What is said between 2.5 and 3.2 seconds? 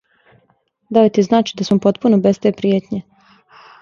пријетње?